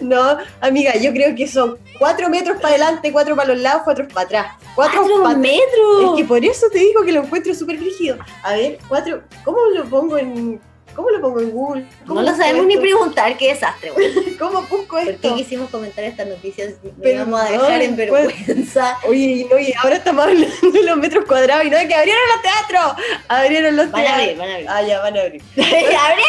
[0.00, 4.06] No, amiga, yo creo que son cuatro metros para adelante, cuatro para los lados, cuatro
[4.08, 4.46] para atrás.
[4.74, 6.10] Cuatro, ¡Cuatro metros!
[6.10, 8.18] Es que por eso te digo que lo encuentro súper rígido.
[8.42, 9.22] A ver, cuatro.
[9.44, 10.60] ¿Cómo lo pongo en.
[10.94, 11.86] ¿Cómo lo pongo en Google?
[12.06, 14.36] ¿Cómo No lo sabemos ni preguntar, qué desastre, güey.
[14.38, 15.28] ¿Cómo busco ¿Por esto?
[15.28, 16.74] qué quisimos comentar estas noticias?
[16.84, 18.98] Nos Pero vamos a dejar en vergüenza.
[19.08, 22.42] Oye, y ahora estamos hablando de los metros cuadrados y no de que abrieron los
[22.42, 23.04] teatros.
[23.28, 24.22] Abrieron los Van a teatros.
[24.22, 24.68] abrir, van a abrir.
[24.70, 25.42] Ah, ya, van a abrir.
[25.56, 26.24] ¡Abrieron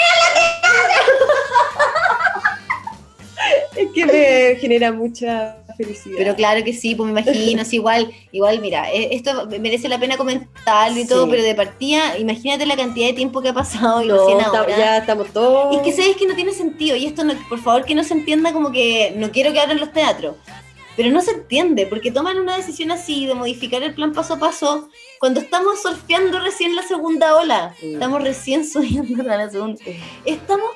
[3.75, 6.15] Es que me genera mucha felicidad.
[6.17, 9.99] Pero claro que sí, pues me imagino, es igual, igual, mira, eh, esto merece la
[9.99, 11.09] pena comentarlo y Sí.
[11.09, 14.67] todo, pero de partida, imagínate la cantidad de tiempo que ha pasado y No, ahora.
[14.77, 15.75] ya estamos todos.
[15.75, 18.13] Es que sabes que no tiene sentido, y esto no, por favor que no se
[18.13, 20.35] entienda como que no quiero que abran los teatros.
[20.95, 24.39] Pero no se entiende, porque toman una decisión así de modificar el plan paso a
[24.39, 24.87] paso
[25.19, 27.75] cuando estamos surfeando recién la segunda ola.
[27.83, 27.93] Mm.
[27.95, 29.77] Estamos recién subiendo a la segunda.
[30.23, 30.69] Estamos.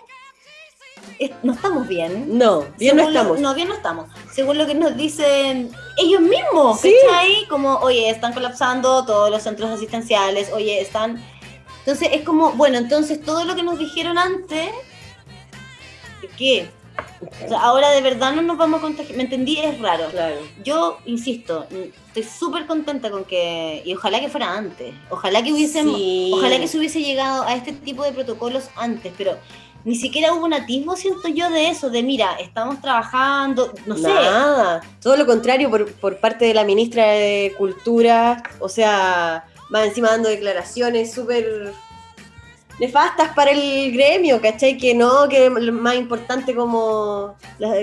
[1.43, 2.37] No estamos bien.
[2.37, 3.39] No, bien no Según lo- estamos.
[3.41, 4.05] no, bien no estamos.
[4.31, 6.93] Según lo que nos dicen ellos mismos, Sí.
[7.07, 7.45] ¿cachai?
[7.49, 11.23] Como, oye, están colapsando todos los centros asistenciales, oye, están...
[11.79, 14.69] Entonces es como, bueno, entonces todo lo que nos dijeron antes,
[16.37, 16.69] ¿qué?
[17.45, 19.15] O sea, ahora de verdad no nos vamos a contagiar.
[19.17, 19.57] ¿Me entendí?
[19.57, 20.07] Es raro.
[20.11, 20.35] Claro.
[20.63, 21.65] Yo insisto,
[22.07, 23.81] estoy súper contenta con que.
[23.85, 24.93] Y ojalá que fuera antes.
[25.09, 25.95] Ojalá que hubiésemos.
[25.97, 26.31] Sí.
[26.33, 29.37] Ojalá que se hubiese llegado a este tipo de protocolos antes, pero
[29.85, 34.03] ni siquiera hubo un atisbo, siento yo, de eso, de mira, estamos trabajando, no sé.
[34.03, 34.81] Nada.
[35.01, 38.43] Todo lo contrario por, por parte de la ministra de Cultura.
[38.59, 41.73] O sea, va encima dando declaraciones súper
[42.79, 44.77] nefastas para el gremio, ¿cachai?
[44.77, 47.35] Que no, que lo más importante como...
[47.57, 47.75] la-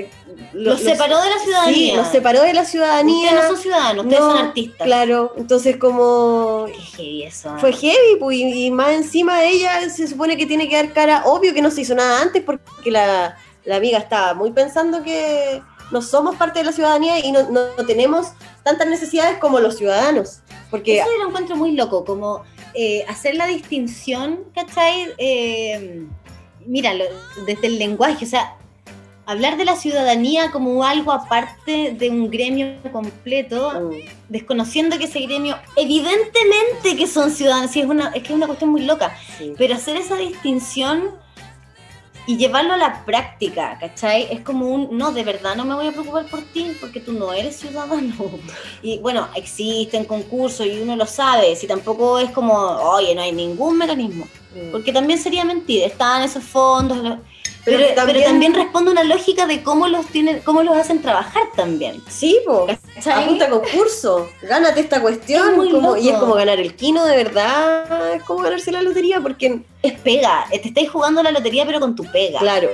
[0.52, 1.90] lo- Los separó de la ciudadanía.
[1.92, 3.26] Sí, los separó de la ciudadanía.
[3.28, 4.84] Ustedes no son ciudadanos, ustedes No, son artistas.
[4.86, 7.56] Claro, entonces como Qué heavy eso.
[7.58, 11.22] fue heavy, pues, y, y más encima ella se supone que tiene que dar cara,
[11.26, 15.60] obvio que no se hizo nada antes porque la, la amiga estaba muy pensando que
[15.90, 18.28] no somos parte de la ciudadanía y no, no- no tenemos
[18.64, 20.40] tantas necesidades como los ciudadanos.
[20.70, 22.42] Porque Eso yo lo encuentro muy loco, como
[22.76, 25.08] eh, hacer la distinción, ¿cachai?
[25.18, 26.04] Eh,
[26.66, 27.04] mira, lo-
[27.46, 28.54] desde el lenguaje, o sea,
[29.24, 33.94] hablar de la ciudadanía como algo aparte de un gremio completo, mm,
[34.28, 38.46] desconociendo que ese gremio, evidentemente que son ciudadanos, sí, es, una, es que es una
[38.46, 39.52] cuestión muy loca, sí.
[39.58, 41.10] pero hacer esa distinción
[42.26, 44.28] y llevarlo a la práctica, ¿cachai?
[44.30, 47.12] Es como un, no, de verdad no me voy a preocupar por ti porque tú
[47.12, 48.14] no eres ciudadano.
[48.82, 53.32] Y bueno, existen concursos y uno lo sabe, si tampoco es como, oye, no hay
[53.32, 54.72] ningún mecanismo, Mm.
[54.72, 57.18] porque también sería mentira, están esos fondos,
[57.64, 60.76] pero, Pero que pero también- también, responde una lógica de cómo los tienen, cómo los
[60.76, 62.02] hacen trabajar también.
[62.08, 62.66] Sí, po.
[63.12, 65.50] Apunta a concurso, gánate esta cuestión.
[65.50, 68.82] Es muy como- y es como ganar el kino de verdad, es como ganarse la
[68.82, 72.38] lotería, porque Es pega, te estáis jugando la lotería pero con tu pega.
[72.40, 72.68] Claro.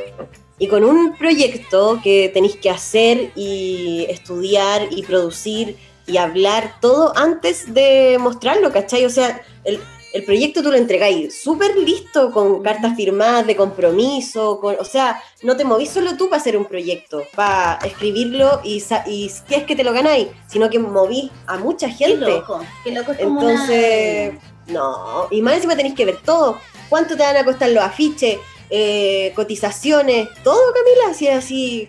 [0.59, 7.13] Y con un proyecto que tenéis que hacer y estudiar y producir y hablar todo
[7.17, 9.05] antes de mostrarlo, ¿cachai?
[9.05, 9.81] O sea, el,
[10.13, 15.23] el proyecto tú lo entregáis súper listo, con cartas firmadas de compromiso, con, o sea,
[15.43, 19.65] no te movís solo tú para hacer un proyecto, para escribirlo y, y si es
[19.65, 22.31] que te lo ganáis, sino que movís a mucha Qué gente.
[22.31, 24.35] loco, qué loco es como Entonces,
[24.67, 26.59] no, y más encima tenéis que ver todo.
[26.89, 28.39] ¿Cuánto te van a costar los afiches,
[28.71, 31.11] eh, cotizaciones, todo, Camila?
[31.11, 31.89] Así, así.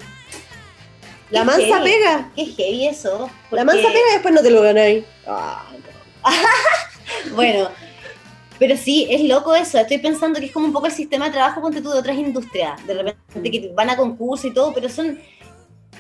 [1.30, 1.91] La Qué mansa heavy.
[1.91, 2.32] pega.
[2.36, 3.30] Qué heavy eso.
[3.51, 5.03] La mansa pega y después no te lo ganáis.
[5.28, 5.65] Ah,
[7.36, 7.69] Bueno,
[8.64, 9.78] pero sí, es loco eso.
[9.78, 12.16] Estoy pensando que es como un poco el sistema de trabajo, ponte tú, de otras
[12.16, 12.88] industrias.
[12.88, 15.20] De repente que van a concurso y todo, pero son.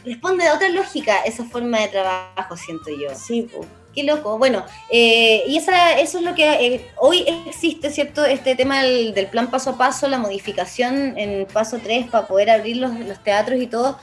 [0.05, 3.13] Responde a otra lógica esa forma de trabajo, siento yo.
[3.15, 3.65] sí, po.
[3.93, 4.37] Qué loco.
[4.37, 8.23] Bueno, eh, y esa, eso es lo que eh, hoy existe, ¿cierto?
[8.23, 12.49] Este tema del, del plan paso a paso, la modificación en paso 3 para poder
[12.49, 13.99] abrir los, los teatros y todo.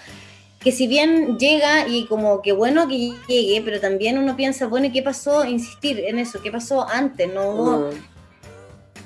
[0.62, 4.88] Que si bien llega y como que bueno que llegue, pero también uno piensa, bueno,
[4.88, 5.46] ¿y qué pasó?
[5.46, 7.32] Insistir en eso, ¿qué pasó antes?
[7.32, 8.19] No hubo, Mm.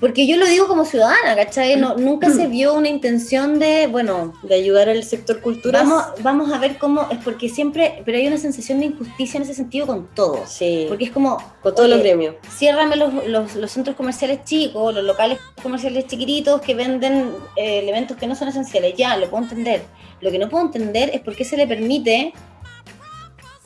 [0.04, 1.76] Porque yo lo digo como ciudadana, ¿cachai?
[1.76, 5.86] No, nunca se vio una intención de, bueno, De ayudar al sector cultural.
[5.86, 9.44] vamos, vamos a ver cómo, es porque siempre, pero hay una sensación de injusticia en
[9.44, 10.44] ese sentido con todo.
[10.46, 12.34] Sí, Porque es como, con todos los gremios.
[12.54, 18.18] ciérrame los, los, los centros comerciales chicos, los locales comerciales chiquititos que venden eh, elementos
[18.18, 18.94] que no son esenciales.
[18.98, 19.84] Ya, lo puedo entender.
[20.20, 22.34] Lo que no puedo entender es por qué se le permite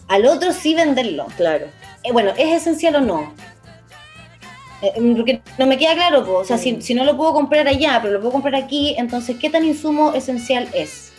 [0.06, 1.26] al otro sí venderlo.
[1.36, 1.66] Claro.
[2.04, 3.34] Eh, bueno, ¿es esencial o no?
[4.82, 6.34] Eh, mm, porque no me queda claro, po.
[6.38, 9.36] o sea, si, si no lo puedo comprar allá, pero lo puedo comprar aquí, entonces,
[9.40, 11.10] ¿qué tan insumo esencial es?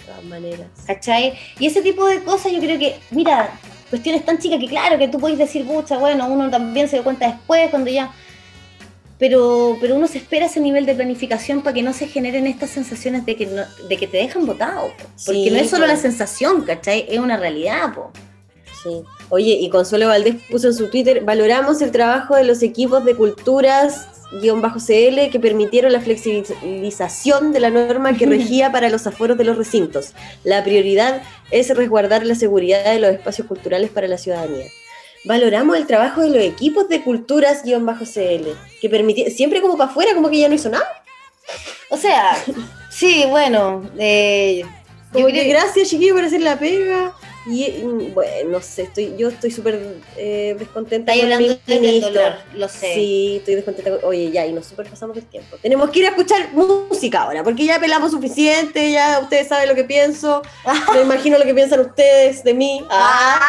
[0.00, 0.68] De todas maneras.
[0.86, 1.34] ¿Cachai?
[1.58, 3.50] Y ese tipo de cosas yo creo que, mira,
[3.90, 7.02] cuestiones tan chicas que claro que tú puedes decir, pucha, bueno, uno también se da
[7.02, 8.10] cuenta después, cuando ya...
[9.18, 12.68] Pero, pero uno se espera ese nivel de planificación para que no se generen estas
[12.68, 14.88] sensaciones de que, no, de que te dejan votado.
[14.88, 15.04] po.
[15.24, 15.92] Porque Sí, no es solo po.
[15.92, 17.06] la sensación, ¿cachai?
[17.08, 18.12] Es una realidad, po.
[18.86, 19.02] Sí.
[19.30, 23.16] Oye, y Consuelo Valdés puso en su Twitter, valoramos el trabajo de los equipos de
[23.16, 24.06] culturas
[24.60, 29.44] bajo CL que permitieron la flexibilización de la norma que regía para los aforos de
[29.44, 30.12] los recintos.
[30.44, 34.66] La prioridad es resguardar la seguridad de los espacios culturales para la ciudadanía.
[35.24, 38.46] Valoramos el trabajo de los equipos de culturas bajo CL,
[38.80, 40.86] que permitieron, siempre como para afuera, como que ya no hizo nada.
[41.88, 42.36] O sea,
[42.90, 44.64] sí, bueno, eh,
[45.12, 47.14] Como que gracias, chiquillos, por hacer la pega.
[47.48, 51.74] Y mm, bueno, no sé, estoy, yo estoy súper eh, descontenta Estáis con hablando mi
[51.74, 52.12] el ministro.
[52.12, 52.94] dolor, lo sé.
[52.94, 53.90] Sí, estoy descontenta.
[53.92, 55.56] con- Oye, ya, y nos súper pasamos del tiempo.
[55.62, 59.74] Tenemos que ir a escuchar música ahora, porque ya pelamos suficiente, ya ustedes saben lo
[59.76, 60.42] que pienso.
[60.94, 62.84] Me imagino lo que piensan ustedes de mí.
[62.90, 63.40] Ah,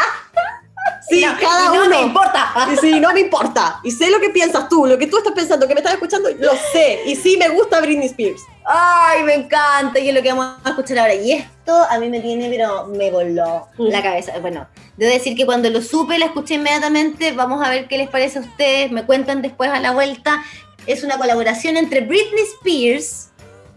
[1.09, 1.89] sí, no- cada no uno.
[1.89, 2.53] me importa.
[2.73, 3.79] Y sí, no me importa.
[3.83, 6.29] Y sé lo que piensas tú, lo que tú estás pensando, que me estás escuchando,
[6.37, 7.01] lo sé.
[7.07, 8.41] Y sí, me gusta Britney Spears.
[8.65, 11.15] Ay, me encanta, y es lo que vamos a escuchar ahora.
[11.15, 13.87] Y esto a mí me tiene, pero me voló Mm.
[13.89, 14.31] la cabeza.
[14.39, 17.33] Bueno, debo decir que cuando lo supe, la escuché inmediatamente.
[17.33, 18.89] Vamos a ver qué les parece a ustedes.
[18.91, 20.43] Me cuentan después a la vuelta.
[20.85, 23.31] Es una colaboración entre Britney Spears,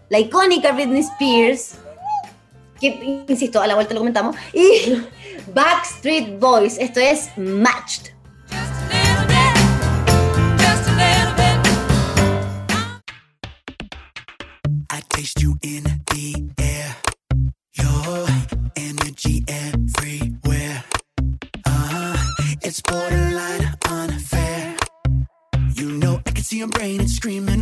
[0.07, 1.73] la icónica Britney Spears,
[2.79, 5.03] que, insisto, a la vuelta lo comentamos, y
[5.53, 6.77] Backstreet Boys.
[6.77, 8.10] Esto es Matched.
[26.61, 27.60] Your brain, it's screaming